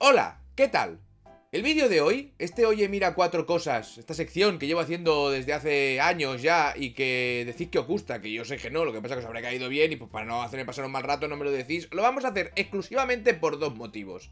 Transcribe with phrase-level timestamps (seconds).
[0.00, 1.00] Hola, ¿qué tal?
[1.50, 5.52] El vídeo de hoy, este Oye Mira Cuatro Cosas, esta sección que llevo haciendo desde
[5.52, 8.92] hace años ya y que decís que os gusta, que yo sé que no, lo
[8.92, 10.92] que pasa es que os habrá caído bien y pues para no hacerme pasar un
[10.92, 14.30] mal rato no me lo decís, lo vamos a hacer exclusivamente por dos motivos.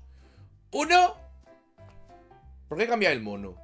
[0.70, 1.16] Uno,
[2.68, 3.56] porque he cambiado el mono.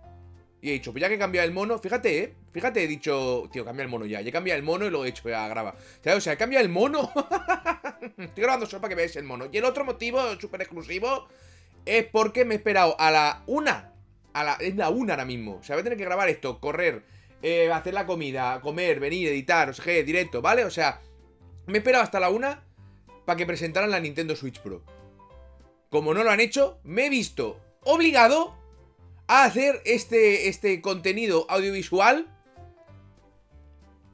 [0.61, 2.35] Y he dicho, pues ya que he cambiado el mono, fíjate, ¿eh?
[2.53, 4.21] Fíjate, he dicho, tío, cambia el mono ya.
[4.21, 5.77] Ya he cambiado el mono y lo he hecho, ya graba.
[6.17, 7.13] O sea, he cambiado el mono.
[8.19, 9.47] Estoy grabando solo para que veáis el mono.
[9.53, 11.29] Y el otro motivo, súper exclusivo,
[11.85, 13.93] es porque me he esperado a la una.
[14.33, 15.57] A la, es la una ahora mismo.
[15.57, 17.05] O sea, voy a tener que grabar esto, correr,
[17.43, 20.65] eh, hacer la comida, comer, venir, editar, o sea, directo, ¿vale?
[20.65, 21.01] O sea,
[21.67, 22.65] me he esperado hasta la una
[23.25, 24.83] para que presentaran la Nintendo Switch Pro.
[25.91, 28.57] Como no lo han hecho, me he visto obligado
[29.27, 32.27] a hacer este, este contenido audiovisual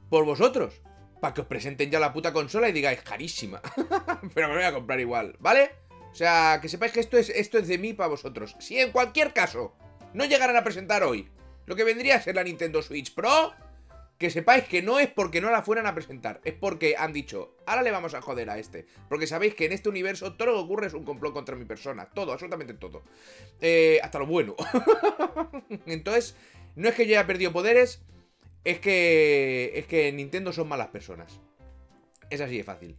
[0.09, 0.81] por vosotros.
[1.21, 3.61] Para que os presenten ya la puta consola y digáis, carísima.
[4.33, 5.71] Pero me voy a comprar igual, ¿vale?
[6.11, 8.55] O sea, que sepáis que esto es, esto es de mí para vosotros.
[8.59, 9.73] Si en cualquier caso
[10.13, 11.29] no llegaran a presentar hoy
[11.65, 13.53] lo que vendría a ser la Nintendo Switch Pro,
[14.17, 17.55] que sepáis que no es porque no la fueran a presentar, es porque han dicho,
[17.65, 18.85] ahora le vamos a joder a este.
[19.07, 21.63] Porque sabéis que en este universo todo lo que ocurre es un complot contra mi
[21.63, 22.09] persona.
[22.09, 23.03] Todo, absolutamente todo.
[23.61, 24.55] Eh, hasta lo bueno.
[25.85, 26.35] Entonces,
[26.75, 28.01] no es que yo haya perdido poderes,
[28.65, 31.39] es que, es que Nintendo son malas personas.
[32.29, 32.97] Es así de fácil.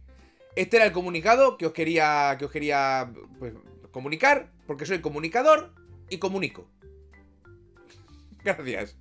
[0.55, 3.53] Este era el comunicado que os quería, que os quería pues,
[3.91, 5.73] comunicar, porque soy comunicador
[6.09, 6.67] y comunico.
[8.43, 8.97] Gracias.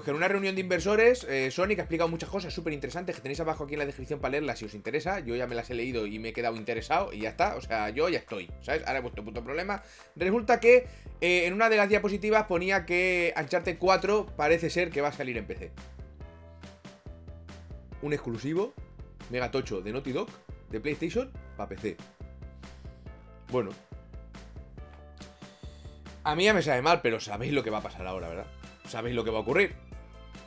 [0.00, 3.14] Pues que en una reunión de inversores, eh, Sonic ha explicado muchas cosas súper interesantes
[3.14, 5.20] que tenéis abajo aquí en la descripción para leerlas si os interesa.
[5.20, 7.54] Yo ya me las he leído y me he quedado interesado y ya está.
[7.56, 8.82] O sea, yo ya estoy, ¿sabes?
[8.86, 9.82] Ahora he vuestro puto problema.
[10.16, 10.86] Resulta que
[11.20, 15.12] eh, en una de las diapositivas ponía que Uncharted 4 parece ser que va a
[15.12, 15.70] salir en PC.
[18.00, 18.72] Un exclusivo,
[19.28, 20.30] megatocho de Naughty Dog,
[20.70, 21.98] de PlayStation, para PC.
[23.52, 23.68] Bueno.
[26.24, 28.46] A mí ya me sabe mal, pero sabéis lo que va a pasar ahora, ¿verdad?
[28.90, 29.74] sabéis lo que va a ocurrir.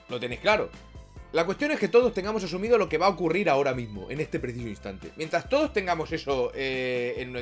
[0.09, 0.69] Lo tenéis claro.
[1.33, 4.19] La cuestión es que todos tengamos asumido lo que va a ocurrir ahora mismo, en
[4.19, 5.11] este preciso instante.
[5.15, 7.33] Mientras todos tengamos eso eh, en,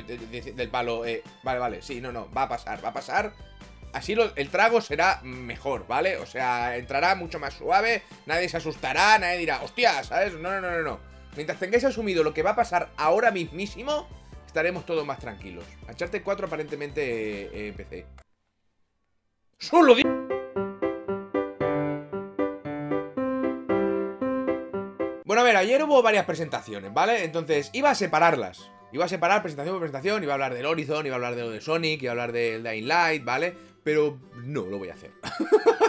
[0.56, 3.34] del palo, eh, vale, vale, sí, no, no, va a pasar, va a pasar.
[3.92, 6.16] Así el trago será mejor, ¿vale?
[6.16, 10.32] O sea, entrará mucho más suave, nadie se asustará, nadie dirá, hostia, ¿sabes?
[10.34, 11.00] No, no, no, no, no.
[11.36, 14.08] Mientras tengáis asumido lo que va a pasar ahora mismísimo,
[14.46, 15.64] estaremos todos más tranquilos.
[15.86, 18.06] Uncharted 4 aparentemente eh, empecé.
[19.58, 19.94] ¡Solo
[25.32, 27.24] Bueno, a ver, ayer hubo varias presentaciones, ¿vale?
[27.24, 28.70] Entonces, iba a separarlas.
[28.92, 31.40] Iba a separar presentación por presentación, iba a hablar del Horizon, iba a hablar de
[31.40, 33.54] lo de Sonic, iba a hablar del Dying Light, ¿vale?
[33.82, 35.12] Pero no lo voy a hacer.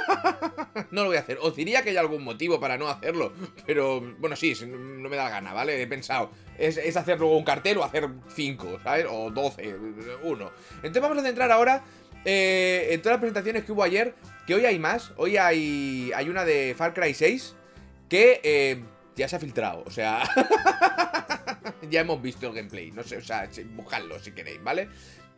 [0.92, 1.40] no lo voy a hacer.
[1.42, 3.34] Os diría que hay algún motivo para no hacerlo.
[3.66, 5.82] Pero, bueno, sí, no me da la gana, ¿vale?
[5.82, 9.08] He pensado, es, hacer luego un cartel o hacer cinco, ¿sabes?
[9.10, 9.76] O doce,
[10.24, 10.52] uno.
[10.76, 11.84] Entonces vamos a centrar ahora
[12.24, 14.16] eh, en todas las presentaciones que hubo ayer.
[14.48, 15.12] Que hoy hay más.
[15.18, 17.58] Hoy hay, hay una de Far Cry 6.
[18.08, 18.84] Que eh,
[19.16, 20.24] ya se ha filtrado, o sea...
[21.90, 24.90] ya hemos visto el gameplay, no sé, o sea, buscadlo si queréis, ¿vale?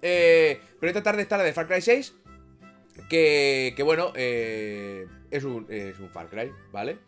[0.02, 2.14] Eh, pero esta tarde está la de Far Cry 6,
[3.10, 7.00] que, que bueno, eh, es, un, es un Far Cry, ¿vale?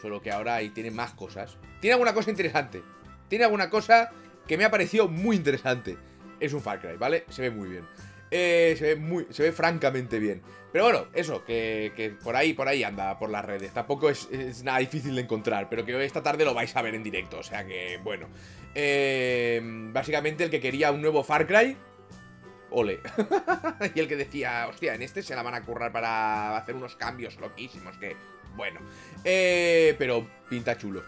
[0.00, 1.56] Solo que ahora ahí tiene más cosas.
[1.80, 2.82] Tiene alguna cosa interesante,
[3.28, 4.10] tiene alguna cosa
[4.46, 5.96] que me ha parecido muy interesante.
[6.38, 7.24] Es un Far Cry, ¿vale?
[7.28, 7.84] Se ve muy bien.
[8.38, 10.42] Eh, se ve muy, se ve francamente bien.
[10.70, 13.72] Pero bueno, eso, que, por ahí, por ahí anda, por las redes.
[13.72, 14.28] Tampoco es,
[14.62, 17.38] nada difícil de encontrar, pero que esta tarde lo vais a ver en directo.
[17.38, 18.28] O sea que, bueno.
[18.74, 19.58] Eh,
[19.90, 21.78] básicamente el que quería un nuevo Far Cry,
[22.68, 23.00] ole.
[23.94, 26.94] y el que decía, hostia, en este se la van a currar para hacer unos
[26.94, 28.16] cambios loquísimos, que,
[28.54, 28.80] bueno.
[29.24, 31.02] Eh, pero pinta chulo.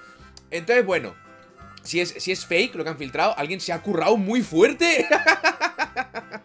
[0.50, 1.14] Entonces, bueno,
[1.82, 5.06] si es, si es fake lo que han filtrado, alguien se ha currado muy fuerte.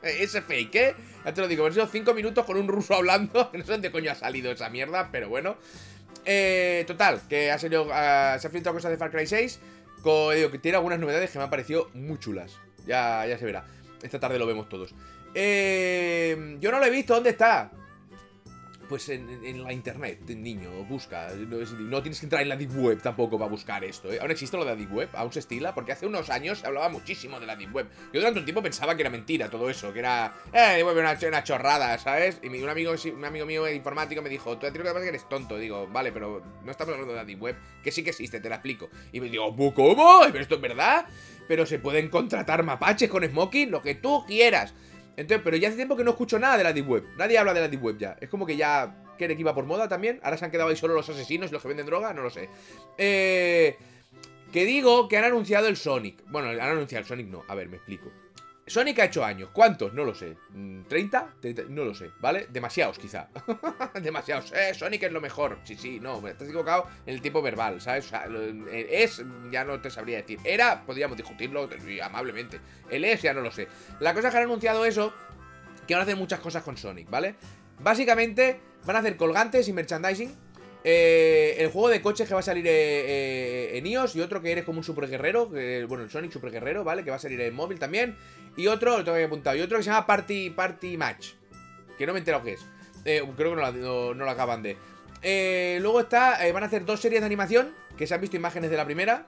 [0.03, 0.95] Ese fake, ¿eh?
[1.25, 3.49] Ya te lo digo, han sido 5 minutos con un ruso hablando.
[3.53, 5.57] No sé dónde coño ha salido esa mierda, pero bueno.
[6.25, 9.59] Eh, total, que ha salido, ah, se ha filtrado cosas de Far Cry 6.
[10.35, 12.59] digo, que tiene algunas novedades que me han parecido muy chulas.
[12.85, 13.65] Ya, ya se verá.
[14.01, 14.93] Esta tarde lo vemos todos.
[15.33, 17.71] Eh, yo no lo he visto, ¿dónde está?
[18.93, 21.29] Pues en, la internet, niño, busca.
[21.33, 24.19] No, tienes que entrar en la Deep Web tampoco para buscar esto, ¿eh?
[24.21, 25.09] ¿Aún existe lo de la Deep Web?
[25.13, 25.73] ¿Aún se estila?
[25.73, 27.87] Porque hace unos años se hablaba muchísimo de la Deep Web.
[28.13, 31.43] Yo durante un tiempo pensaba que era mentira todo eso, que era, eh, Deep una,
[31.43, 32.39] chorrada, ¿sabes?
[32.43, 35.57] Y un amigo, un amigo mío informático me dijo, tú creo que eres tonto.
[35.57, 38.47] Digo, vale, pero no estamos hablando de la Deep Web, que sí que existe, te
[38.47, 38.91] la explico.
[39.11, 40.19] Y me digo, ¿cómo?
[40.31, 41.07] ¿Pero esto es verdad?
[41.47, 44.75] Pero se pueden contratar mapaches con smoking, lo que tú quieras.
[45.15, 47.03] Entonces, pero ya hace tiempo que no escucho nada de la Deep Web.
[47.17, 48.17] Nadie habla de la Deep Web ya.
[48.19, 50.19] Es como que ya que iba por moda también.
[50.23, 52.29] Ahora se han quedado ahí solo los asesinos y los que venden droga, no lo
[52.29, 52.49] sé.
[52.97, 53.77] Eh,
[54.51, 56.23] Que digo que han anunciado el Sonic.
[56.27, 57.43] Bueno, han anunciado el Sonic, no.
[57.47, 58.11] A ver, me explico.
[58.65, 59.49] Sonic ha hecho años.
[59.51, 59.93] ¿Cuántos?
[59.93, 60.37] No lo sé.
[60.53, 61.67] ¿30?
[61.69, 62.47] No lo sé, ¿vale?
[62.49, 63.27] Demasiados, quizá.
[64.01, 64.53] Demasiados.
[64.53, 65.59] Eh, Sonic es lo mejor.
[65.63, 68.05] Sí, sí, no, me estás equivocado en el tiempo verbal, ¿sabes?
[68.05, 68.25] O sea,
[68.71, 70.39] es, ya no te sabría decir.
[70.43, 71.69] Era, podríamos discutirlo
[72.01, 72.59] amablemente.
[72.89, 73.67] El es, ya no lo sé.
[73.99, 75.13] La cosa es que han anunciado eso,
[75.85, 77.35] que van a hacer muchas cosas con Sonic, ¿vale?
[77.79, 80.42] Básicamente, van a hacer colgantes y merchandising
[80.83, 84.41] eh, el juego de coches que va a salir eh, eh, en iOS y otro
[84.41, 87.03] que eres como un super guerrero, bueno, el Sonic super guerrero, ¿vale?
[87.03, 88.17] Que va a salir en móvil también.
[88.57, 91.31] Y otro, lo tengo que apuntado, y otro que se llama Party, Party Match,
[91.97, 92.65] que no me he enterado qué es.
[93.03, 94.77] creo que no, lo acaban de.
[95.79, 98.77] luego está, van a hacer dos series de animación, que se han visto imágenes de
[98.77, 99.27] la primera.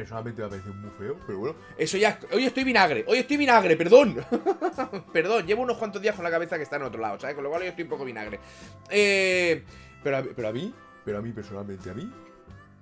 [0.00, 1.56] Personalmente me ha parecido muy feo, pero bueno.
[1.76, 2.18] Eso ya.
[2.32, 4.16] Hoy estoy vinagre, hoy estoy vinagre, perdón.
[5.12, 7.34] perdón, llevo unos cuantos días con la cabeza que está en otro lado, ¿sabes?
[7.34, 8.40] Con lo cual hoy estoy un poco vinagre.
[8.88, 9.62] Eh,
[10.02, 10.72] pero, a, pero a mí,
[11.04, 12.10] pero a mí personalmente, a mí,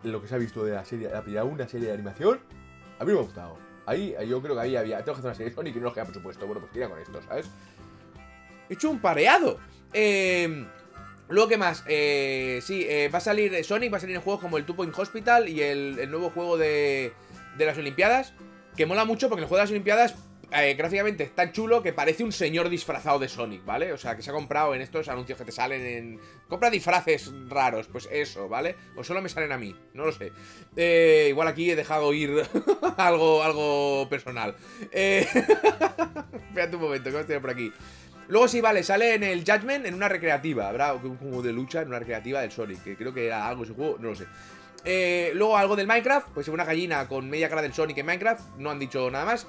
[0.05, 2.39] lo que se ha visto de la serie, la primera una serie de animación,
[3.01, 3.57] a mí me ha gustado.
[3.85, 4.99] Ahí, yo creo que ahí había.
[4.99, 6.47] Tengo que hacer una serie de Sonic y no nos queda presupuesto.
[6.47, 7.51] Bueno, pues tira con esto, ¿sabes?
[8.69, 9.59] He hecho un pareado.
[9.93, 10.67] Eh.
[11.29, 11.85] Luego, ¿qué más?
[11.87, 14.77] Eh, sí, eh, va a salir Sonic, va a salir en juegos como el Two
[14.77, 17.13] Point Hospital y el, nuevo juego de,
[17.57, 18.33] de, las Olimpiadas,
[18.77, 20.15] que mola mucho porque el juego de las Olimpiadas
[20.51, 23.93] eh, gráficamente es tan chulo que parece un señor disfrazado de Sonic, ¿vale?
[23.93, 26.21] O sea, que se ha comprado en estos anuncios que te salen en...
[26.49, 28.75] Compra disfraces raros, pues eso, ¿vale?
[28.97, 30.33] O solo me salen a mí, no lo sé.
[30.75, 32.43] Eh, igual aquí he dejado ir
[32.97, 34.57] algo, algo personal.
[34.91, 35.27] Eh...
[36.49, 37.71] Espérate un momento, que a tener por aquí.
[38.29, 40.69] Luego sí, vale, sale en el Judgment en una recreativa.
[40.69, 43.65] Habrá un juego de lucha en una recreativa del Sonic, que creo que era algo
[43.65, 44.27] ese juego, no lo sé.
[44.85, 48.59] Eh, luego algo del Minecraft, pues una gallina con media cara del Sonic en Minecraft,
[48.59, 49.47] no han dicho nada más.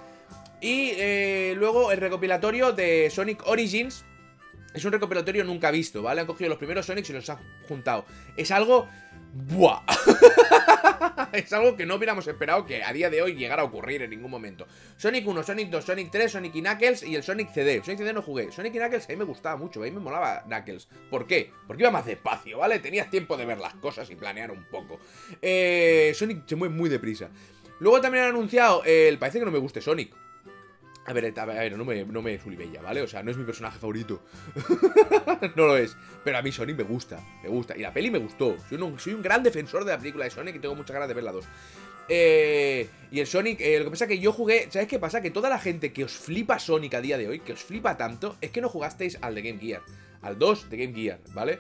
[0.62, 4.06] Y eh, luego el recopilatorio de Sonic Origins,
[4.74, 6.22] es un recopilatorio nunca visto, ¿vale?
[6.22, 8.06] Han cogido los primeros Sonics y los han juntado.
[8.38, 8.88] Es algo
[9.34, 9.82] ¡Buah!
[11.34, 14.10] es algo que no hubiéramos esperado que a día de hoy llegara a ocurrir en
[14.10, 14.66] ningún momento.
[14.98, 17.82] Sonic 1, Sonic 2, Sonic 3, Sonic y Knuckles y el Sonic CD.
[17.84, 18.52] Sonic CD no jugué.
[18.52, 20.88] Sonic y Knuckles a mí me gustaba mucho, a mí me molaba Knuckles.
[21.10, 21.52] ¿Por qué?
[21.68, 22.80] Porque iba más despacio, ¿vale?
[22.80, 25.00] Tenías tiempo de ver las cosas y planear un poco.
[25.42, 27.30] Eh, Sonic se mueve muy deprisa.
[27.80, 30.14] Luego también han anunciado, el parece que no me guste Sonic.
[31.06, 33.02] A ver, a ver, no me, no me Bella, ¿vale?
[33.02, 34.22] O sea, no es mi personaje favorito.
[35.56, 35.98] no lo es.
[36.24, 37.76] Pero a mí Sonic me gusta, me gusta.
[37.76, 38.58] Y la peli me gustó.
[38.68, 41.08] Soy un, soy un gran defensor de la película de Sonic y tengo muchas ganas
[41.08, 41.46] de ver la 2.
[42.10, 44.68] Eh, y el Sonic, eh, lo que pasa es que yo jugué.
[44.70, 45.22] ¿Sabes qué pasa?
[45.22, 47.98] Que toda la gente que os flipa Sonic a día de hoy, que os flipa
[47.98, 49.82] tanto, es que no jugasteis al de Game Gear.
[50.22, 51.60] Al 2 de Game Gear, ¿vale?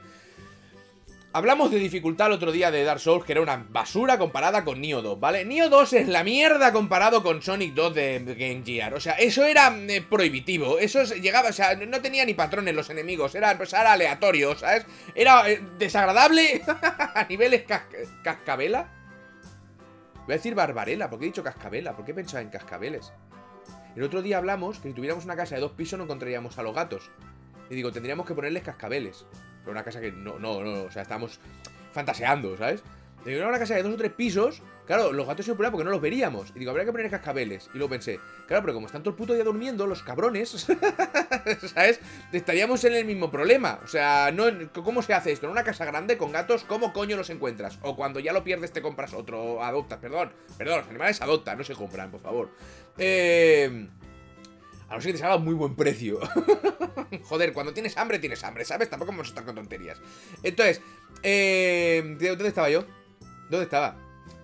[1.31, 4.81] Hablamos de dificultad el otro día de Dark Souls, que era una basura comparada con
[4.81, 5.45] Nioh 2, ¿vale?
[5.45, 8.95] Nioh 2 es la mierda comparado con Sonic 2 de Game Gear.
[8.95, 10.79] O sea, eso era eh, prohibitivo.
[10.79, 13.35] Eso llegaba, o sea, no tenía ni patrones los enemigos.
[13.35, 14.87] Era, era aleatorio, ¿sabes?
[15.13, 17.63] Era eh, desagradable a niveles
[18.23, 18.89] cascabela.
[20.25, 21.95] Voy a decir barbarela, porque he dicho cascabela.
[21.95, 23.13] ¿Por qué pensaba en cascabeles?
[23.95, 26.63] El otro día hablamos que si tuviéramos una casa de dos pisos no encontraríamos a
[26.63, 27.11] los gatos.
[27.69, 29.27] Y digo, tendríamos que ponerles cascabeles.
[29.59, 31.39] Pero una casa que no, no, no, o sea, estamos
[31.91, 32.83] fantaseando, ¿sabes?
[33.25, 35.91] Digo, una casa de dos o tres pisos, claro, los gatos se ponen porque no
[35.91, 36.51] los veríamos.
[36.55, 37.69] Y digo, habría que poner cascabeles.
[37.73, 40.49] Y luego pensé, claro, pero como están todo el puto día durmiendo, los cabrones,
[41.73, 41.99] ¿sabes?
[42.31, 43.79] Estaríamos en el mismo problema.
[43.83, 45.47] O sea, no, ¿cómo se hace esto?
[45.47, 47.77] En una casa grande con gatos, ¿cómo coño los encuentras?
[47.81, 50.31] O cuando ya lo pierdes te compras otro, adoptas, perdón.
[50.57, 52.49] Perdón, los animales adoptan, no se compran, por favor.
[52.97, 53.89] Eh...
[54.89, 56.19] A no ser que te salga muy buen precio.
[57.23, 58.89] Joder, cuando tienes hambre, tienes hambre, ¿sabes?
[58.89, 59.99] Tampoco vamos a estar con tonterías.
[60.41, 60.81] Entonces,
[61.21, 62.85] eh, ¿dónde estaba yo?
[63.49, 63.95] ¿Dónde estaba?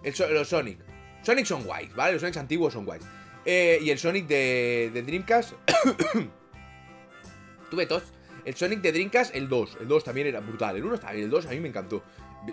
[0.04, 0.80] El, los Sonic.
[1.24, 2.14] Sonic son guays, ¿vale?
[2.14, 3.04] Los Sonics antiguos son guays.
[3.44, 5.54] Eh, y el Sonic de, de Dreamcast.
[7.72, 8.04] Tuve tos.
[8.44, 9.78] El Sonic de Dreamcast, el 2.
[9.82, 10.76] El 2 también era brutal.
[10.76, 12.04] El 1 está bien, el 2 a mí me encantó.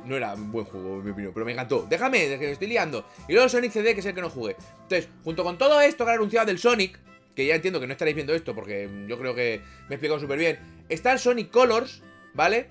[0.06, 1.86] No era un buen juego, en mi opinión, pero me encantó.
[1.88, 3.06] Déjame, que me estoy liando.
[3.28, 4.56] Y luego el Sonic CD, que es el que no jugué.
[4.84, 6.98] Entonces, junto con todo esto que han anunciado del Sonic,
[7.34, 10.20] que ya entiendo que no estaréis viendo esto porque yo creo que me he explicado
[10.20, 10.58] súper bien.
[10.88, 12.02] Está el Sonic Colors,
[12.34, 12.68] ¿vale?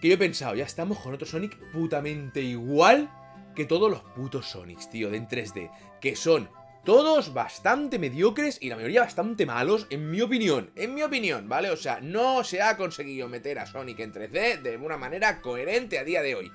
[0.00, 3.10] Que yo he pensado, ya estamos con otro Sonic putamente igual
[3.54, 5.70] que todos los putos Sonics, tío, de en 3D.
[6.00, 6.50] Que son
[6.84, 10.70] todos bastante mediocres y la mayoría bastante malos, en mi opinión.
[10.74, 11.70] En mi opinión, ¿vale?
[11.70, 15.98] O sea, no se ha conseguido meter a Sonic en 3D de una manera coherente
[15.98, 16.52] a día de hoy.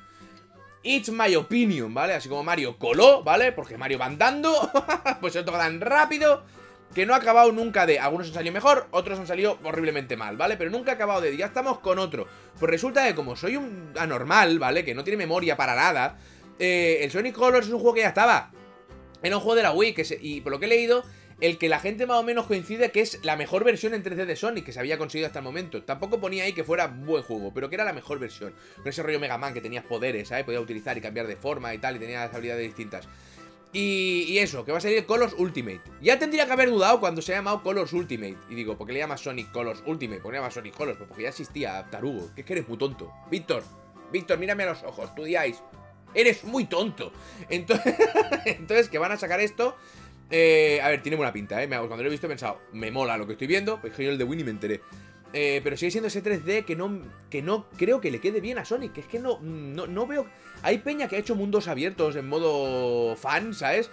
[0.83, 2.13] It's my opinion, ¿vale?
[2.13, 3.51] Así como Mario coló, ¿vale?
[3.51, 4.71] Porque Mario va andando,
[5.21, 6.43] pues se toca tan rápido
[6.93, 7.99] que no ha acabado nunca de...
[7.99, 10.57] Algunos han salido mejor, otros han salido horriblemente mal, ¿vale?
[10.57, 11.35] Pero nunca ha acabado de...
[11.35, 12.27] Ya estamos con otro.
[12.59, 14.83] Pues resulta que como soy un anormal, ¿vale?
[14.83, 16.17] Que no tiene memoria para nada,
[16.59, 18.51] eh, el Sonic Colors es un juego que ya estaba.
[19.21, 21.03] Era un juego de la Wii, que y por lo que he leído,
[21.39, 24.25] el que la gente más o menos coincide que es la mejor versión en 3D
[24.25, 25.83] de Sonic que se había conseguido hasta el momento.
[25.83, 28.53] Tampoco ponía ahí que fuera buen juego, pero que era la mejor versión.
[28.77, 30.45] Con ese rollo Mega Man que tenías poderes, ¿sabes?
[30.45, 33.07] Podía utilizar y cambiar de forma y tal, y tenía habilidades distintas.
[33.73, 35.81] Y, eso, que va a salir Colors Ultimate.
[36.01, 38.37] Ya tendría que haber dudado cuando se ha llamado Colors Ultimate.
[38.49, 40.21] Y digo, ¿por qué le llamas Sonic Colors Ultimate?
[40.21, 40.97] ¿Por qué le llamas Sonic Colors?
[40.97, 42.33] Pues porque ya existía Tarugo.
[42.33, 43.11] Que es que eres muy tonto.
[43.29, 43.63] Víctor,
[44.11, 45.61] Víctor, mírame a los ojos, estudiáis.
[46.13, 47.11] Eres muy tonto.
[47.49, 47.95] Entonces,
[48.45, 49.75] entonces que van a sacar esto.
[50.29, 51.67] Eh, a ver, tiene buena pinta, ¿eh?
[51.67, 53.79] Cuando lo he visto he pensado, me mola lo que estoy viendo.
[53.79, 54.81] Pues yo el de Winnie me enteré.
[55.33, 58.57] Eh, pero sigue siendo ese 3D que no, que no creo que le quede bien
[58.57, 58.93] a Sonic.
[58.93, 60.25] Que es que no, no, no veo.
[60.61, 63.89] Hay peña que ha hecho mundos abiertos en modo fan, ¿sabes?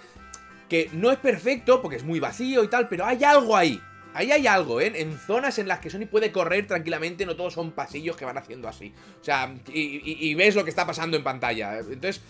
[0.68, 3.80] Que no es perfecto porque es muy vacío y tal, pero hay algo ahí.
[4.14, 4.92] Ahí hay algo, ¿eh?
[4.94, 8.38] En zonas en las que Sonic puede correr tranquilamente, no todos son pasillos que van
[8.38, 8.94] haciendo así.
[9.20, 11.80] O sea, y, ves lo que está pasando en pantalla.
[11.80, 12.22] Entonces,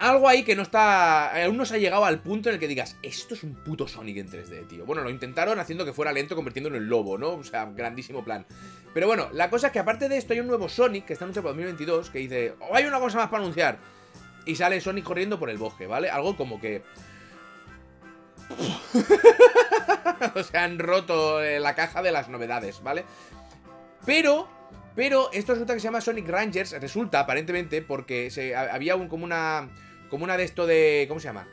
[0.00, 1.44] algo ahí que no está...
[1.44, 3.86] Aún no se ha llegado al punto en el que digas, esto es un puto
[3.86, 4.86] Sonic en 3D, tío.
[4.86, 7.34] Bueno, lo intentaron haciendo que fuera lento, convirtiéndolo en lobo, ¿no?
[7.34, 8.46] O sea, grandísimo plan.
[8.94, 11.26] Pero bueno, la cosa es que aparte de esto hay un nuevo Sonic que está
[11.26, 13.78] anunciado para 2022 que dice, oh, hay una cosa más para anunciar.
[14.46, 16.08] Y sale Sonic corriendo por el bosque, ¿vale?
[16.08, 16.82] Algo como que...
[20.34, 23.04] o sea, han roto eh, la caja de las novedades, ¿vale?
[24.06, 24.48] Pero,
[24.96, 29.24] pero esto resulta que se llama Sonic Rangers, resulta aparentemente porque se, había un, como
[29.24, 29.68] una,
[30.10, 31.48] como una de esto de, ¿cómo se llama?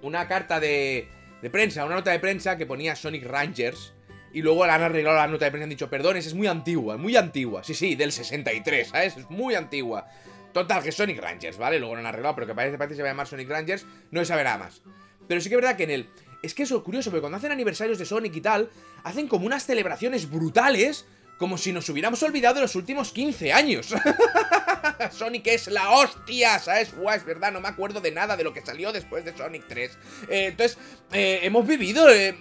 [0.00, 1.08] Una carta de,
[1.42, 3.92] de prensa, una nota de prensa que ponía Sonic Rangers
[4.32, 6.46] y luego la han arreglado la nota de prensa y han dicho, perdón, es muy
[6.46, 7.62] antigua, muy antigua.
[7.64, 9.16] Sí, sí, del 63, ¿sabes?
[9.16, 10.06] Es muy antigua.
[10.52, 11.78] Total, que Sonic Rangers, ¿vale?
[11.78, 13.86] Luego lo han arreglado, pero que parece, parece que se va a llamar Sonic Rangers,
[14.10, 14.82] no se sabe más.
[15.28, 16.08] Pero sí que es verdad que en el...
[16.42, 18.70] Es que eso es curioso, porque cuando hacen aniversarios de Sonic y tal,
[19.04, 21.06] hacen como unas celebraciones brutales,
[21.38, 23.94] como si nos hubiéramos olvidado de los últimos 15 años.
[25.12, 26.92] Sonic es la hostia, ¿sabes?
[27.14, 29.90] Es verdad, no me acuerdo de nada de lo que salió después de Sonic 3.
[30.28, 30.78] Eh, entonces,
[31.12, 32.36] eh, hemos vivido eh,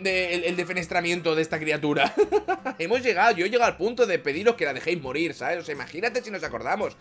[0.45, 2.13] el, defenestramiento de esta criatura.
[2.79, 5.59] hemos llegado, yo he llegado al punto de pediros que la dejéis morir, ¿sabes?
[5.59, 6.95] O sea, imagínate si nos acordamos.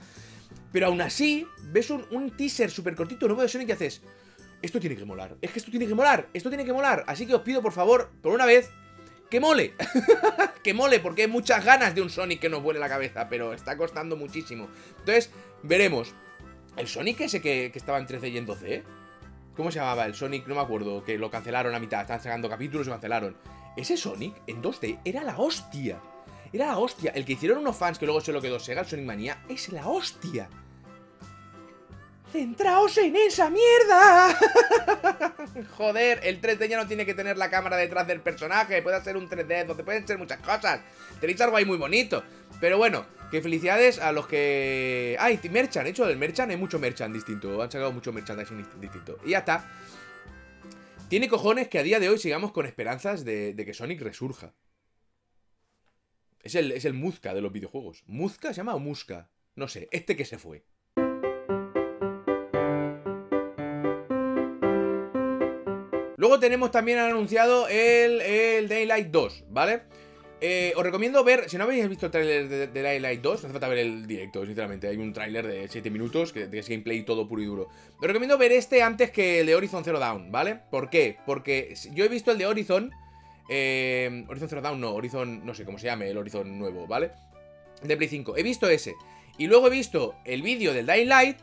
[0.73, 4.03] Pero aún así, ves un, un teaser súper cortito nuevo de Sonic y haces...
[4.63, 5.37] Esto tiene que molar.
[5.41, 6.29] Es que esto tiene que molar.
[6.35, 7.05] Esto tiene que molar.
[7.07, 8.69] Así que os pido, por favor, por una vez,
[9.31, 9.75] que mole.
[10.63, 13.29] que mole, porque hay muchas ganas de un Sonic que nos vuele la cabeza.
[13.29, 14.69] Pero está costando muchísimo.
[14.99, 15.31] Entonces,
[15.63, 16.15] veremos.
[16.77, 18.85] El Sonic ese que, estaba en 13 y en 12,
[19.57, 20.07] ¿Cómo se llamaba?
[20.07, 22.01] El Sonic, no me acuerdo, que lo cancelaron a mitad.
[22.01, 23.37] Estaban sacando capítulos y cancelaron.
[23.77, 26.01] Ese Sonic en 2D era la hostia.
[26.53, 27.13] Era la hostia.
[27.15, 29.71] El que hicieron unos fans que luego se lo quedó Sega, el Sonic Manía, es
[29.71, 30.49] la hostia.
[32.33, 34.39] ¡Centraos en esa mierda!
[35.77, 38.83] Joder, el 3D ya no tiene que tener la cámara detrás del personaje.
[38.83, 40.81] Puede ser un 3D donde pueden ser muchas cosas.
[41.21, 42.23] Tenéis algo ahí muy bonito.
[42.61, 45.17] Pero bueno, que felicidades a los que...
[45.19, 45.41] ¡Ay!
[45.51, 47.61] Merchan, hecho del Merchan hay mucho Merchan distinto.
[47.61, 49.19] Han sacado mucho merchandising distinto.
[49.25, 49.69] Y ya está.
[51.09, 54.55] Tiene cojones que a día de hoy sigamos con esperanzas de, que Sonic resurja.
[56.43, 58.05] Es el, es el de los videojuegos.
[58.07, 59.29] ¿Muzca se llama o Musca?
[59.57, 60.65] No sé, este que se fue.
[66.21, 69.81] Luego tenemos también anunciado el, el Daylight 2, ¿vale?
[70.43, 73.53] Eh, os recomiendo ver, si no habéis visto el tráiler de, Daylight 2, no hace
[73.53, 74.87] falta ver el directo, sinceramente.
[74.87, 77.69] Hay un tráiler de 7 minutos que, es gameplay todo puro y duro.
[77.99, 80.61] Os recomiendo ver este antes que el de Horizon Zero Dawn, ¿vale?
[80.71, 81.17] ¿Por qué?
[81.25, 82.91] Porque yo he visto el de Horizon.
[83.49, 87.13] Eh, Horizon Zero Dawn, no, Horizon, no sé cómo se llame, el Horizon nuevo, ¿vale?
[87.83, 88.37] De Play 5.
[88.37, 88.95] He visto ese.
[89.39, 91.39] Y luego he visto el vídeo del Daylight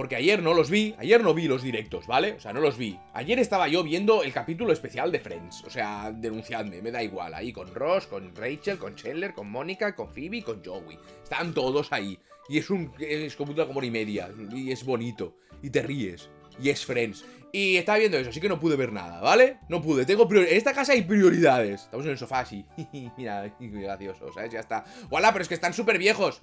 [0.00, 2.32] porque ayer no los vi, ayer no vi los directos, ¿vale?
[2.32, 2.98] O sea, no los vi.
[3.12, 5.62] Ayer estaba yo viendo el capítulo especial de Friends.
[5.64, 7.34] O sea, denunciadme, me da igual.
[7.34, 10.98] Ahí con Ross, con Rachel, con Chandler, con Mónica, con Phoebe, con Joey.
[11.22, 12.18] Están todos ahí.
[12.48, 12.90] Y es un.
[12.98, 14.30] Es como una hora y media.
[14.50, 15.36] Y es bonito.
[15.62, 16.30] Y te ríes.
[16.58, 17.22] Y es Friends.
[17.52, 19.58] Y estaba viendo eso, así que no pude ver nada, ¿vale?
[19.68, 20.52] No pude, tengo prioridades.
[20.52, 21.82] En esta casa hay prioridades.
[21.82, 22.64] Estamos en el sofá así.
[23.18, 24.50] Mira, gracioso, ¿sabes?
[24.50, 24.82] Ya está.
[25.10, 25.30] ¡Hola!
[25.30, 26.40] Pero es que están súper viejos.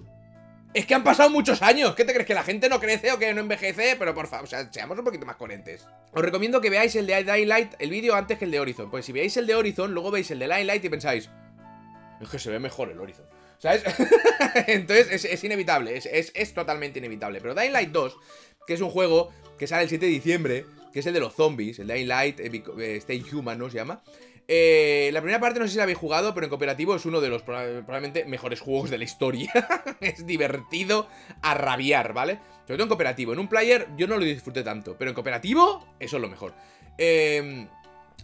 [0.74, 1.94] Es que han pasado muchos años.
[1.94, 2.26] ¿Qué te crees?
[2.26, 3.96] ¿Que la gente no crece o que no envejece?
[3.98, 5.86] Pero por favor, o sea, seamos un poquito más coherentes.
[6.12, 8.90] Os recomiendo que veáis el de Daylight, el vídeo antes que el de Horizon.
[8.90, 11.30] Pues si veáis el de Horizon, luego veis el de Daylight y pensáis,
[12.20, 13.26] es que se ve mejor el Horizon.
[13.58, 13.82] ¿Sabes?
[14.66, 17.40] Entonces es, inevitable, es, totalmente inevitable.
[17.40, 18.16] Pero Daylight 2,
[18.66, 21.34] que es un juego que sale el 7 de diciembre, que es el de los
[21.34, 23.68] zombies, el Daylight eh, Stay Human, ¿no?
[23.68, 24.02] Se llama.
[24.50, 27.20] Eh, la primera parte no sé si la habéis jugado, pero en cooperativo es uno
[27.20, 29.52] de los probablemente mejores juegos de la historia.
[30.00, 31.06] es divertido
[31.42, 32.38] a rabiar, ¿vale?
[32.66, 33.34] Sobre todo en cooperativo.
[33.34, 36.54] En un player yo no lo disfruté tanto, pero en cooperativo eso es lo mejor.
[36.96, 37.68] Em,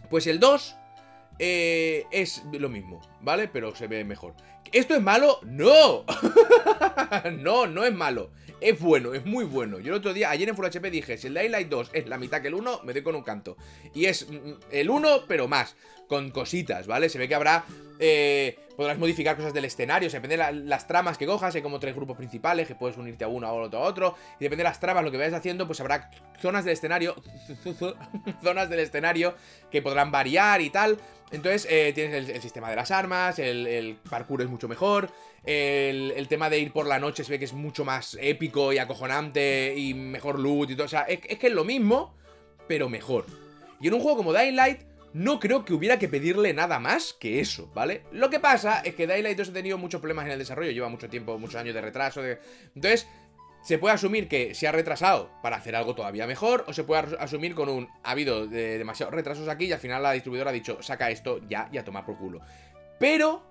[0.09, 0.75] pues el 2
[1.37, 3.49] eh, es lo mismo, ¿vale?
[3.49, 4.35] Pero se ve mejor.
[4.71, 5.39] ¿Esto es malo?
[5.43, 6.05] ¡No!
[7.39, 8.31] no, no es malo.
[8.61, 9.79] Es bueno, es muy bueno.
[9.79, 12.07] Yo el otro día, ayer en Full HP dije, si el Dying Light 2 es
[12.07, 13.57] la mitad que el 1, me doy con un canto.
[13.93, 15.75] Y es mm, el 1, pero más,
[16.07, 17.09] con cositas, ¿vale?
[17.09, 17.65] Se ve que habrá...
[17.99, 21.61] Eh, podrás modificar cosas del escenario, o sea, depende de las tramas que cojas, hay
[21.61, 24.63] como tres grupos principales que puedes unirte a uno, a otro, a otro, y depende
[24.63, 27.15] de las tramas, lo que vayas haciendo, pues habrá zonas del escenario,
[28.43, 29.35] zonas del escenario
[29.71, 30.99] que podrán variar y tal,
[31.31, 35.09] entonces eh, tienes el, sistema de las armas, el, parkour es mucho mejor,
[35.43, 38.77] el, tema de ir por la noche se ve que es mucho más épico y
[38.77, 42.15] acojonante y mejor loot y todo, o sea, es, que es lo mismo,
[42.67, 43.25] pero mejor.
[43.79, 44.81] Y en un juego como Dying Light
[45.13, 48.03] no creo que hubiera que pedirle nada más que eso, ¿vale?
[48.11, 50.89] Lo que pasa es que Daylight 2 ha tenido muchos problemas en el desarrollo, lleva
[50.89, 52.21] mucho tiempo, muchos años de retraso,
[52.75, 53.07] entonces
[53.65, 57.17] se puede asumir que se ha retrasado para hacer algo todavía mejor, o se puede
[57.17, 60.83] asumir con un ha habido demasiados retrasos aquí y al final la distribuidora ha dicho
[60.83, 62.41] saca esto ya y a tomar por culo.
[62.99, 63.43] Pero,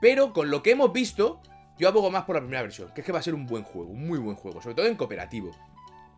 [0.00, 1.40] pero con lo que hemos visto,
[1.78, 3.62] yo abogo más por la primera versión, que es que va a ser un buen
[3.62, 5.50] juego, un muy buen juego, sobre todo en cooperativo.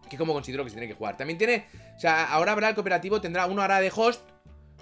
[0.08, 1.16] Que es como considero que se tiene que jugar.
[1.16, 1.66] También tiene,
[1.96, 4.22] o sea, ahora habrá el cooperativo, tendrá uno hará de host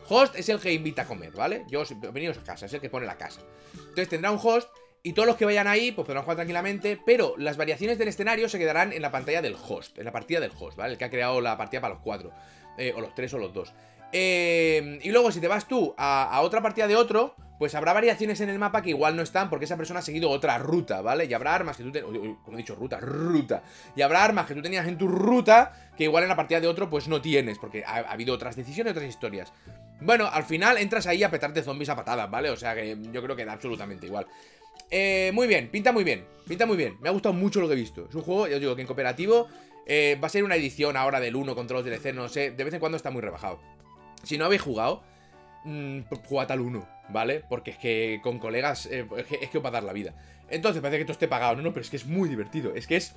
[0.09, 1.65] Host es el que invita a comer, ¿vale?
[1.69, 3.41] Yo, venidos a casa, es el que pone la casa.
[3.75, 4.69] Entonces tendrá un host
[5.03, 8.49] y todos los que vayan ahí, pues podrán jugar tranquilamente, pero las variaciones del escenario
[8.49, 10.93] se quedarán en la pantalla del host, en la partida del host, ¿vale?
[10.93, 12.33] El que ha creado la partida para los cuatro,
[12.79, 13.73] eh, o los tres o los dos.
[14.18, 18.40] Eh, y luego si te vas tú a, otra partida de otro, pues habrá variaciones
[18.40, 21.26] en el mapa que igual no están porque esa persona ha seguido otra ruta, ¿vale?
[21.26, 22.11] Y habrá armas que tú tenías,
[22.42, 23.62] como he dicho, ruta, ruta.
[23.94, 26.66] Y habrá armas que tú tenías en tu ruta que igual en la partida de
[26.66, 29.52] otro pues no tienes, porque ha, ha habido otras decisiones, otras historias.
[30.00, 32.49] Bueno, al final entras ahí a petarte zombies a patadas, ¿vale?
[32.49, 34.26] O sea que yo creo que da absolutamente igual.
[34.90, 36.96] Eh, muy bien, pinta muy bien, pinta muy bien.
[37.02, 38.06] Me ha gustado mucho lo que he visto.
[38.08, 39.49] Es un juego, ya os digo, que en cooperativo
[39.87, 42.52] eh, va a ser una edición ahora del 1 contra los DLC, no sé.
[42.52, 43.75] De vez en cuando está muy rebajado.
[44.26, 45.04] Si no habéis jugado,
[45.64, 47.45] mmm, jugad al 1, ¿vale?
[47.49, 49.06] Porque es que con colegas eh,
[49.40, 50.14] es, que, os va a dar la vida.
[50.50, 51.54] Entonces parece que esto esté pagado.
[51.54, 52.75] No, no, pero es que es muy divertido.
[52.75, 53.14] Es que es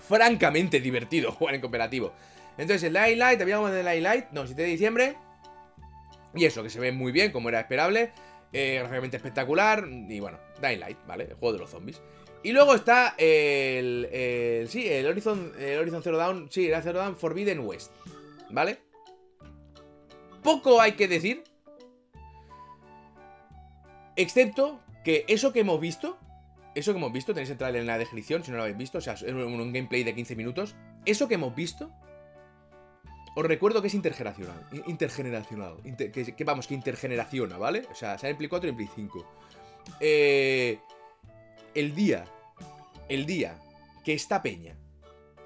[0.00, 2.14] francamente divertido jugar en cooperativo.
[2.56, 5.16] Entonces el Light Light, habíamos de Light Light, no, 7 de diciembre.
[6.34, 8.12] Y eso, que se ve muy bien, como era esperable.
[8.54, 9.86] Eh, realmente espectacular.
[9.86, 11.24] Y bueno, Dying Light, ¿vale?
[11.24, 12.00] El juego de los zombies.
[12.42, 16.98] Y luego está el, el, sí, el Horizon, el Horizon Zero Dawn, sí, era Zero
[16.98, 17.92] Dawn Forbidden West,
[18.48, 18.78] ¿vale?
[20.42, 21.44] Poco hay que decir,
[24.16, 26.18] excepto que eso que hemos visto,
[26.74, 28.98] eso que hemos visto, tenéis el trailer en la descripción si no lo habéis visto,
[28.98, 30.74] o sea, es un gameplay de 15 minutos,
[31.04, 31.92] eso que hemos visto
[33.34, 34.66] os recuerdo que es intergeneracional.
[34.86, 35.76] Intergeneracional.
[35.82, 37.86] que, vamos, que intergeneraciona, ¿vale?
[37.90, 39.26] O sea, sale en Play 4 y en Play 5.
[40.00, 40.78] Eh,
[41.74, 42.24] el día.
[43.08, 43.56] El día
[44.04, 44.76] que esta peña.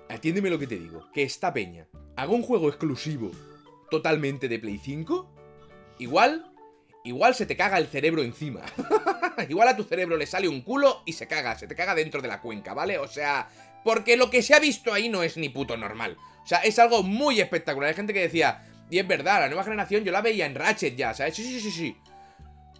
[0.08, 1.10] Atiéndeme lo que te digo.
[1.12, 3.30] Que esta peña haga un juego exclusivo
[3.90, 5.30] totalmente de Play 5.
[5.98, 6.50] Igual.
[7.04, 8.62] Igual se te caga el cerebro encima.
[9.48, 11.58] igual a tu cerebro le sale un culo y se caga.
[11.58, 12.98] Se te caga dentro de la cuenca, ¿vale?
[12.98, 13.48] O sea.
[13.84, 16.16] Porque lo que se ha visto ahí no es ni puto normal.
[16.42, 17.90] O sea, es algo muy espectacular.
[17.90, 20.96] Hay gente que decía, y es verdad, la nueva generación yo la veía en Ratchet
[20.96, 21.36] ya, ¿sabes?
[21.36, 21.96] Sí, sí, sí, sí.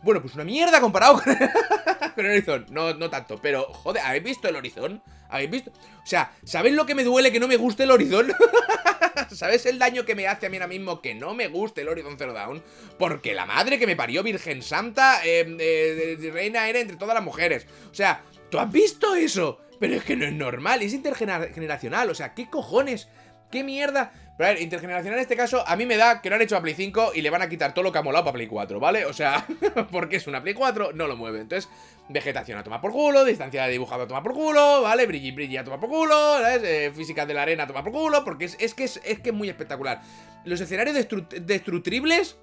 [0.03, 1.33] Bueno, pues una mierda comparado con,
[2.17, 2.67] el Horizon.
[2.71, 5.03] No, no tanto, pero, joder, ¿habéis visto el Horizon?
[5.31, 5.71] ¿Habéis visto?
[5.71, 8.29] O sea, ¿sabéis lo que me duele que no me guste el Horizon?
[9.35, 11.89] ¿Sabes el daño que me hace a mí ahora mismo que no me guste el
[11.89, 12.63] Horizon Zero Dawn?
[12.99, 17.25] Porque la madre que me parió Virgen Santa, eh, eh, reina era entre todas las
[17.25, 17.67] mujeres.
[17.91, 19.61] O sea, ¿tú has visto eso?
[19.81, 22.11] Pero es que no es normal, es intergeneracional.
[22.11, 23.09] O sea, ¿qué cojones?
[23.55, 24.11] ¿Qué mierda?
[24.37, 26.57] Pero a ver, intergeneracional en este caso, a mí me da que lo han hecho
[26.57, 28.49] a Play 5 y le van a quitar todo lo que ha molado para Play
[28.49, 29.07] 4, ¿vale?
[29.07, 29.47] O sea,
[29.93, 31.41] porque es una Play 4, no lo mueve.
[31.41, 31.71] Entonces,
[32.09, 35.07] vegetación a tomar por culo, distancia de dibujado a tomar por culo, ¿vale?
[35.07, 36.63] Brilli brilli a tomar por culo, ¿sabes?
[36.65, 40.01] Eh, física de la arena a tomar por culo, porque es, que, es, muy espectacular.
[40.45, 42.37] Los escenarios destructibles,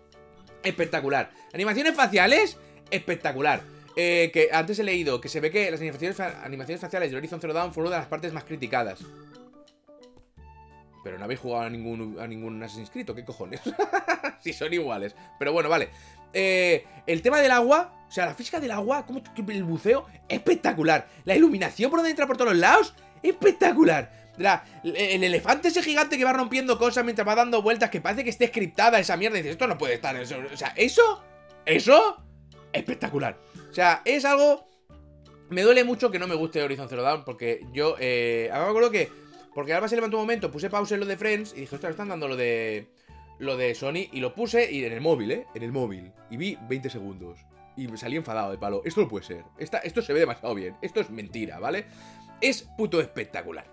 [0.64, 1.32] espectacular.
[1.54, 2.58] Animaciones faciales,
[2.90, 3.64] espectacular.
[3.98, 7.42] Eh, que antes he leído que se ve que las animaciones, animaciones faciales de Horizon
[7.42, 9.02] Zero Dawn fueron una de las partes más criticadas.
[11.04, 13.62] Pero no habéis jugado a ningún, a ningún Assassin's Creed, ¿qué cojones?
[14.40, 15.16] si son iguales.
[15.40, 15.90] Pero bueno, vale.
[16.34, 19.06] Eh, el tema del agua, o sea, la física del agua,
[19.48, 21.08] el buceo, espectacular.
[21.26, 24.32] La iluminación por donde entra por todos los lados, espectacular.
[24.84, 28.30] el elefante ese gigante que va rompiendo cosas mientras va dando vueltas, que parece que
[28.30, 29.38] esté scriptada esa mierda.
[29.38, 30.16] Y dices, esto no puede estar.
[30.16, 30.38] Eso.
[30.54, 31.24] O sea, eso,
[31.66, 32.18] eso,
[32.72, 33.38] espectacular.
[33.70, 34.70] O sea, es algo.
[35.50, 37.96] Me duele mucho que no me guste Horizon Zero Dawn, porque yo.
[38.00, 39.21] Eh, me acuerdo que
[39.54, 41.92] porque Alba se levantó un momento, puse pausa en lo de Friends y dije, ostras,
[41.92, 42.88] están dando lo de.
[43.40, 45.48] Lo de Sony y lo puse y en el móvil, ¿eh?
[45.56, 46.12] En el móvil.
[46.30, 47.40] Y vi 20 segundos.
[47.76, 48.84] Y me salí enfadado de palo.
[48.86, 49.44] Esto no puede ser.
[49.58, 50.76] esto se ve demasiado bien.
[50.84, 51.86] Esto es mentira, ¿vale?
[52.40, 53.66] Es puto espectacular.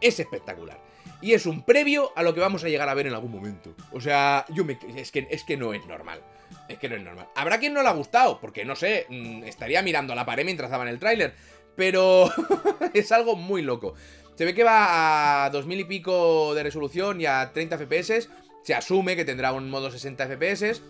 [0.00, 0.80] Es espectacular.
[1.20, 3.74] Y es un previo a lo que vamos a llegar a ver en algún momento.
[3.92, 4.78] O sea, yo me.
[4.96, 6.20] Es que, es que no es normal.
[6.68, 7.28] Es que no es normal.
[7.34, 10.44] Habrá quien no le ha gustado, porque no sé, mm, estaría mirando a la pared
[10.44, 11.34] mientras daban el tráiler.
[11.76, 12.30] Pero
[12.94, 13.94] es algo muy loco.
[14.40, 18.30] Se ve que va a 2000 y pico de resolución y a 30 FPS.
[18.62, 20.80] Se asume que tendrá un modo 60 FPS.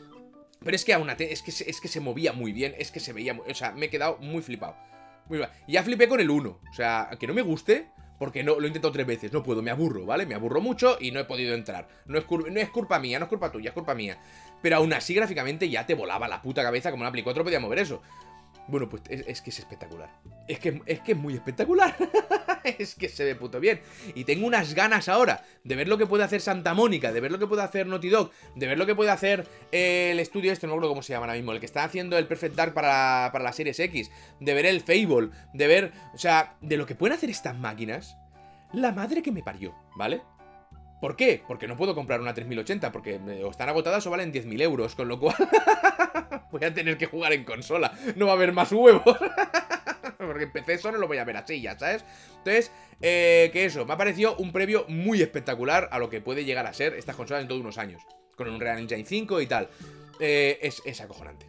[0.60, 3.12] Pero es que aún es que, es que se movía muy bien, es que se
[3.12, 4.76] veía muy, O sea, me he quedado muy flipado.
[5.28, 5.50] Muy bien.
[5.66, 6.48] Ya flipé con el 1.
[6.48, 7.88] O sea, que no me guste,
[8.20, 10.26] porque no, lo he intentado tres veces, no puedo, me aburro, ¿vale?
[10.26, 11.88] Me aburro mucho y no he podido entrar.
[12.06, 14.16] No es, culpa mía, no es culpa tuya, es culpa mía.
[14.62, 17.58] Pero aún así, gráficamente, ya te volaba la puta cabeza como una Play 4 podía
[17.58, 18.00] mover eso.
[18.68, 20.10] Bueno, pues es, que es espectacular.
[20.46, 21.96] Es que, es que es muy espectacular.
[22.64, 23.80] es que se ve puto bien.
[24.14, 27.32] Y tengo unas ganas ahora de ver lo que puede hacer Santa Mónica, de ver
[27.32, 30.52] lo que puede hacer Naughty Dog, de ver lo que puede hacer eh, el estudio
[30.52, 32.54] este, no me acuerdo cómo se llama ahora mismo, el que está haciendo el Perfect
[32.54, 36.76] Dark para, para la Series X, de ver el Fable, de ver, o sea, de
[36.76, 38.16] lo que pueden hacer estas máquinas.
[38.72, 40.22] La madre que me parió, ¿vale?
[41.00, 41.42] ¿Por qué?
[41.46, 43.18] Porque no puedo comprar una 3080, porque
[43.50, 45.34] están agotadas o valen 10.000 euros, con lo cual
[46.52, 47.92] voy a tener que jugar en consola.
[48.16, 49.02] No va a haber más huevos.
[50.18, 52.04] porque en PC solo lo voy a ver así, ya sabes.
[52.38, 56.44] Entonces, eh, que eso, me ha parecido un previo muy espectacular a lo que puede
[56.44, 58.02] llegar a ser estas consolas en todos unos años.
[58.36, 59.68] Con un Real Engine 5 y tal.
[60.20, 61.46] Eh, es, es acojonante.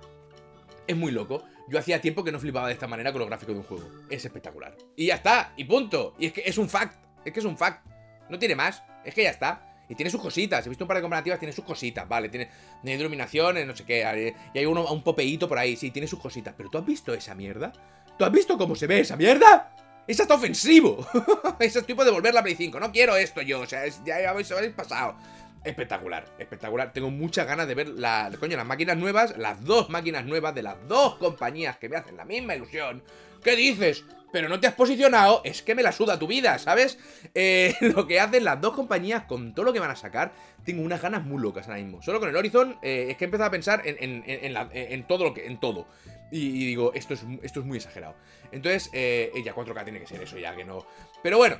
[0.87, 1.43] Es muy loco.
[1.67, 3.89] Yo hacía tiempo que no flipaba de esta manera con los gráficos de un juego.
[4.09, 4.75] Es espectacular.
[4.95, 6.15] Y ya está, y punto.
[6.17, 7.03] Y es que es un fact.
[7.25, 7.85] Es que es un fact.
[8.29, 8.81] No tiene más.
[9.03, 9.67] Es que ya está.
[9.89, 10.65] Y tiene sus cositas.
[10.65, 12.29] He visto un par de comparativas, tiene sus cositas, vale.
[12.29, 12.49] Tiene,
[12.83, 14.35] iluminación, no sé qué.
[14.53, 16.53] Y hay uno, un popeíto por ahí, sí, tiene sus cositas.
[16.55, 17.73] Pero ¿tú has visto esa mierda?
[18.17, 19.75] ¿Tú has visto cómo se ve esa mierda?
[20.07, 21.05] ¡Es hasta ofensivo!
[21.59, 22.79] es tipo de volver la Play 5.
[22.79, 25.15] No quiero esto yo, o sea, ya habéis, habéis pasado.
[25.63, 26.91] Espectacular, espectacular.
[26.91, 30.63] Tengo muchas ganas de ver la, coño, las máquinas nuevas, las dos máquinas nuevas de
[30.63, 33.03] las dos compañías que me hacen la misma ilusión.
[33.43, 34.03] ¿Qué dices?
[34.31, 36.97] Pero no te has posicionado, es que me la suda tu vida, ¿sabes?
[37.33, 40.31] Eh, lo que hacen las dos compañías con todo lo que van a sacar,
[40.63, 42.01] tengo unas ganas muy locas ahora mismo.
[42.01, 45.45] Solo con el Horizon eh, es que he empezado a pensar en, todo lo que.
[45.45, 45.87] en todo.
[46.31, 48.15] Y, digo, esto es, esto es muy exagerado.
[48.51, 50.85] Entonces, eh, ya 4K tiene que ser eso, ya que no.
[51.21, 51.57] Pero bueno,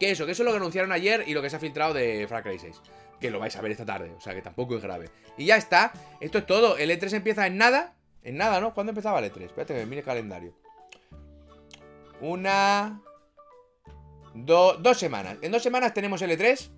[0.00, 1.94] que eso, que eso es lo que anunciaron ayer y lo que se ha filtrado
[1.94, 2.80] de Far Cry 6.
[3.20, 5.08] Que lo vais a ver esta tarde, o sea que tampoco es grave.
[5.38, 6.76] Y ya está, esto es todo.
[6.76, 7.94] El E3 empieza en nada.
[8.24, 8.74] En nada, ¿no?
[8.74, 9.42] ¿Cuándo empezaba el E3?
[9.42, 10.63] Espérate que mire el calendario.
[12.24, 13.02] Una...
[14.32, 15.36] dos semanas.
[15.42, 16.70] En dos semanas tenemos L3,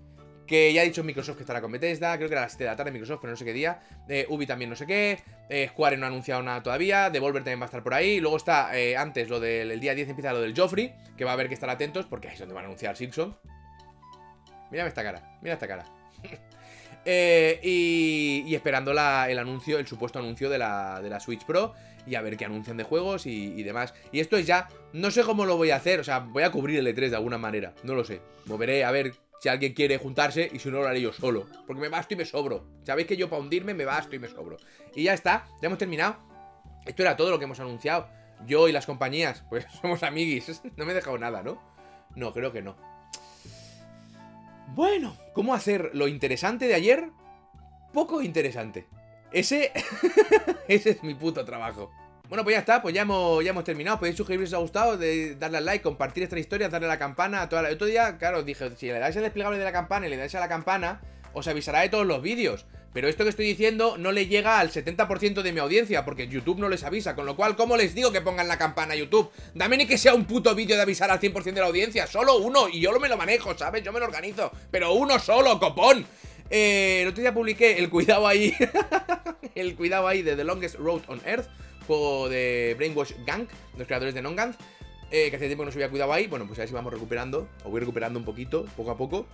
[0.45, 2.69] que ya ha dicho Microsoft que estará con Bethesda, creo que era las 7 de
[2.69, 3.79] la tarde Microsoft, pero no sé qué día.
[4.09, 5.19] Eh, Ubi también no sé qué.
[5.49, 7.09] Eh, Square no ha anunciado nada todavía.
[7.09, 8.19] Devolver también va a estar por ahí.
[8.19, 11.33] Luego está, eh, antes, lo del día 10 empieza lo del Joffrey, que va a
[11.35, 13.37] haber que estar atentos, porque ahí es donde van a anunciar Simpson.
[14.69, 15.85] Mírame esta cara, mira esta cara.
[17.09, 21.73] Eh, y, esperando el anuncio, el supuesto anuncio de la, de la Switch Pro
[22.05, 23.93] y a ver qué anuncian de juegos y, demás.
[24.11, 26.51] Y esto es ya, no sé cómo lo voy a hacer, o sea, voy a
[26.51, 28.19] cubrir el E3 de alguna manera, no lo sé.
[28.45, 31.81] Moveré a ver si alguien quiere juntarse y si no lo haré yo solo, porque
[31.81, 32.65] me basto y me sobro.
[32.83, 34.57] Sabéis que yo para hundirme me basto y me sobro.
[34.93, 36.17] Y ya está, ya hemos terminado.
[36.85, 38.09] Esto era todo lo que hemos anunciado.
[38.45, 40.61] Yo y las compañías, pues somos amiguis.
[40.75, 41.61] No me he dejado nada, ¿no?
[42.17, 42.75] No, creo que no.
[44.67, 47.09] Bueno, ¿cómo hacer lo interesante de ayer?
[47.93, 48.87] Poco interesante.
[49.31, 49.71] Ese...
[50.67, 51.91] ese es mi puto trabajo.
[52.29, 53.99] Bueno, pues ya está, pues ya hemos, ya hemos terminado.
[53.99, 54.97] Podéis suscribiros si os ha gustado,
[55.37, 57.41] darle al like, compartir esta historia, darle a la campana.
[57.41, 57.69] A toda la...
[57.69, 60.35] Otro día, claro, dije, si le dais el desplegable de la campana y le dais
[60.35, 61.01] a la campana,
[61.33, 62.65] os avisará de todos los vídeos.
[62.97, 66.57] Pero esto que estoy diciendo no le llega al 70% de mi audiencia, porque YouTube
[66.57, 67.13] no les avisa.
[67.13, 69.29] Con lo cual, ¿cómo les digo que pongan la campana a YouTube?
[69.53, 72.07] Dame ni que sea un puto vídeo de avisar al 100% de la audiencia.
[72.07, 73.83] Solo uno, y yo lo me lo manejo, ¿sabes?
[73.83, 74.51] Yo me lo organizo.
[74.71, 76.07] Pero uno solo, copón.
[76.49, 78.51] Eh, el otro día publiqué el cuidado ahí.
[79.53, 81.49] el cuidado ahí de The Longest Road on Earth.
[81.85, 84.59] Juego de Brainwash Gang, los creadores de Nongant.
[85.11, 86.25] Eh, que hace tiempo no se había cuidado ahí.
[86.25, 87.47] Bueno, pues a ver si vamos recuperando.
[87.63, 89.27] O voy recuperando un poquito, poco a poco.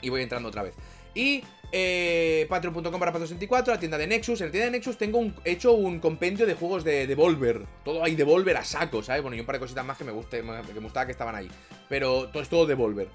[0.00, 0.74] Y voy entrando otra vez.
[1.14, 4.40] Y eh, Patreon.com para Pato64, la tienda de Nexus.
[4.40, 7.64] En la tienda de Nexus tengo hecho un compendio de juegos de Devolver.
[7.84, 9.22] Todo hay Devolver a saco, ¿sabes?
[9.22, 11.34] Bueno, y un par de cositas más que me, guste, que me gustaba que estaban
[11.34, 11.48] ahí.
[11.88, 13.08] Pero todo es todo Devolver.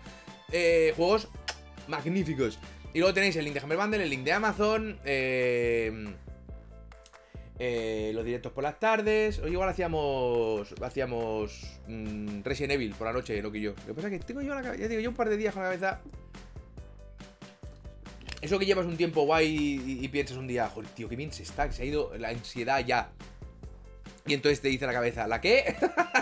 [0.52, 1.30] Eh, juegos
[1.88, 2.60] magníficos.
[2.94, 6.14] Y luego tenéis el link de Hammer Bundle, el link de Amazon, eh,
[7.60, 9.40] eh, los directos por las tardes.
[9.40, 13.72] Hoy igual hacíamos hacíamos mm, Resident Evil por la noche, lo que yo.
[13.72, 15.64] Lo que pasa es que tengo yo la cabeza, yo un par de días con
[15.64, 16.02] la cabeza
[18.42, 21.44] eso que llevas un tiempo guay y, piensas un día, joder, tío, qué bien se
[21.44, 23.12] está, que se ha ido la ansiedad ya.
[24.26, 25.76] Y entonces te dice la cabeza, ¿la qué?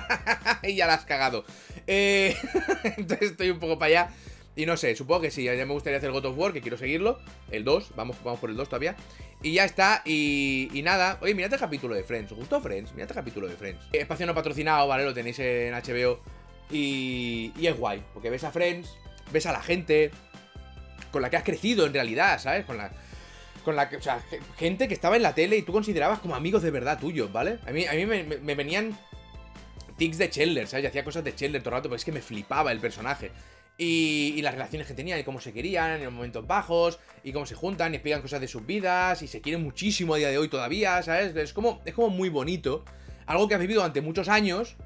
[0.64, 1.46] y ya la has cagado.
[1.86, 2.36] Eh,
[2.98, 4.14] entonces estoy un poco para allá.
[4.56, 6.78] Y no sé, supongo que sí, ya me gustaría hacer God of War, que quiero
[6.78, 7.20] seguirlo.
[7.52, 8.96] El 2, vamos, vamos por el 2 todavía.
[9.44, 11.20] Y ya está, y, nada.
[11.22, 12.32] Oye, mirad el capítulo de Friends.
[12.32, 12.92] ¿Os gustó Friends?
[12.94, 13.86] Mirad el capítulo de Friends.
[13.94, 15.04] Espacio no patrocinado, ¿vale?
[15.04, 16.20] Lo tenéis en HBO.
[16.72, 18.98] Y, y es guay, porque ves a Friends,
[19.32, 20.12] ves a la gente,
[21.12, 22.66] con la que has crecido en realidad, ¿sabes?
[22.66, 22.92] Con la
[23.68, 24.24] con la que, o sea,
[24.58, 27.60] gente que estaba en la tele y tú considerabas como amigos de verdad tuyos, ¿vale?
[27.68, 28.98] A mí, a mí me, venían
[29.98, 30.86] tics de Chandler, ¿sabes?
[30.86, 33.30] Y hacía cosas de Chandler todo el rato, porque es que me flipaba el personaje.
[33.78, 37.34] Y, y, las relaciones que tenían y cómo se querían en los momentos bajos y
[37.34, 40.30] cómo se juntan y explican cosas de sus vidas y se quieren muchísimo a día
[40.30, 41.36] de hoy todavía, ¿sabes?
[41.36, 42.86] Es como, es como muy bonito.
[43.26, 44.78] Algo que has vivido durante muchos años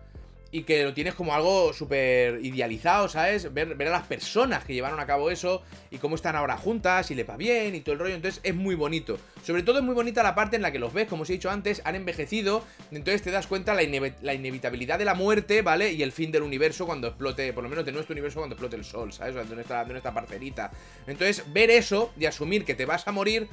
[0.51, 3.53] y que lo tienes como algo súper idealizado, ¿sabes?
[3.53, 7.15] Ver, a las personas que llevaron a cabo eso y cómo están ahora juntas y
[7.15, 8.15] le va bien y todo el rollo.
[8.15, 9.17] Entonces es muy bonito.
[9.43, 11.33] Sobre todo es muy bonita la parte en la que los ves, como os he
[11.33, 12.65] dicho antes, han envejecido.
[12.91, 15.93] Entonces te das cuenta la, ine la inevitabilidad de la muerte, ¿vale?
[15.93, 18.75] Y el fin del universo cuando explote, por lo menos de nuestro universo cuando explote
[18.75, 19.35] el sol, ¿sabes?
[19.35, 20.71] de nuestra, de nuestra parcerita.
[21.07, 23.47] Entonces ver eso y asumir que te vas a morir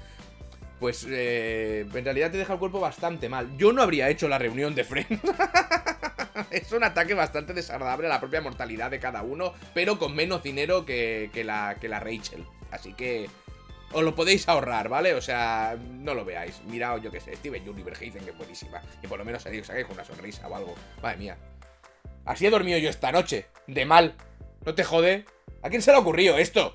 [0.80, 3.56] pues eh, en realidad te deja el cuerpo bastante mal.
[3.56, 5.20] Yo no habría hecho la reunión de Friends.
[6.50, 10.42] es un ataque bastante desagradable a la propia mortalidad de cada uno, pero con menos
[10.42, 12.44] dinero que, que, la, que la Rachel.
[12.70, 13.28] Así que
[13.92, 15.14] os lo podéis ahorrar, ¿vale?
[15.14, 16.62] O sea, no lo veáis.
[16.64, 18.82] Miraos, yo que sé, Steven Universe dicen que es buenísima.
[19.02, 20.74] Y por lo menos os sacáis con una sonrisa o algo.
[21.02, 21.38] Madre mía.
[22.24, 23.46] Así he dormido yo esta noche.
[23.66, 24.14] De mal.
[24.66, 25.24] ¿No te jode?
[25.62, 26.74] ¿A quién se le ha ocurrido esto?